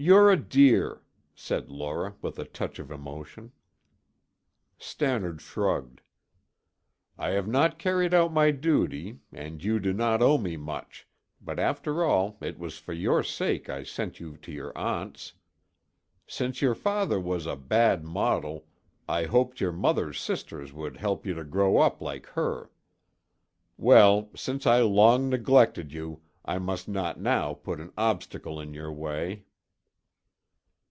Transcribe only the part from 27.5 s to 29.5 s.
put an obstacle in your way."